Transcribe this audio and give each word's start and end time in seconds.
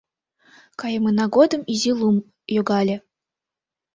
Кайымына 0.79 1.25
годым 1.35 1.61
изи 1.73 1.91
лум 1.99 2.17
йога 2.55 2.77
ыле. 2.83 2.97